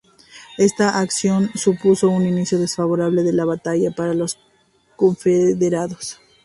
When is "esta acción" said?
0.57-1.51